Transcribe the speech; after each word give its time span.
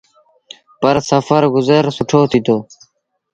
پر 0.81 0.95
سڦر 1.09 1.43
گزر 1.55 1.83
سُٺو 1.95 2.21
ٿيٚتو۔ 2.31 2.57